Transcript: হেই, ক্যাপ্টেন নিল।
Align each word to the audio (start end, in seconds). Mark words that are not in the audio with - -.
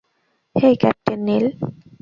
হেই, 0.55 0.75
ক্যাপ্টেন 0.75 1.19
নিল। 1.27 1.45